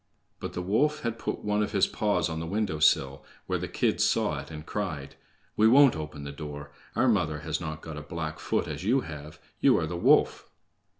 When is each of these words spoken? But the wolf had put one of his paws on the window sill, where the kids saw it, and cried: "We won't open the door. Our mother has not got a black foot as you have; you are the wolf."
But 0.39 0.53
the 0.53 0.63
wolf 0.63 1.01
had 1.01 1.19
put 1.19 1.45
one 1.45 1.61
of 1.61 1.73
his 1.73 1.85
paws 1.85 2.27
on 2.27 2.39
the 2.39 2.47
window 2.47 2.79
sill, 2.79 3.23
where 3.45 3.59
the 3.59 3.67
kids 3.67 4.03
saw 4.03 4.39
it, 4.39 4.49
and 4.49 4.65
cried: 4.65 5.13
"We 5.55 5.67
won't 5.67 5.95
open 5.95 6.23
the 6.23 6.31
door. 6.31 6.71
Our 6.95 7.07
mother 7.07 7.41
has 7.41 7.61
not 7.61 7.81
got 7.81 7.97
a 7.97 8.01
black 8.01 8.39
foot 8.39 8.67
as 8.67 8.83
you 8.83 9.01
have; 9.01 9.39
you 9.59 9.77
are 9.77 9.85
the 9.85 9.95
wolf." 9.97 10.49